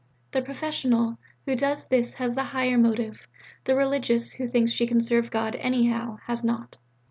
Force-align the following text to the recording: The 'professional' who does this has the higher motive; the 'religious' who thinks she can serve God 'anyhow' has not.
The 0.31 0.41
'professional' 0.41 1.19
who 1.45 1.55
does 1.55 1.85
this 1.85 2.15
has 2.15 2.33
the 2.33 2.41
higher 2.41 2.75
motive; 2.75 3.19
the 3.65 3.75
'religious' 3.75 4.31
who 4.31 4.47
thinks 4.47 4.71
she 4.71 4.87
can 4.87 4.99
serve 4.99 5.29
God 5.29 5.53
'anyhow' 5.57 6.17
has 6.25 6.43
not. 6.43 6.79